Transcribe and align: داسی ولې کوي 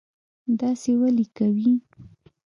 داسی 0.59 0.91
ولې 0.99 1.25
کوي 1.37 1.73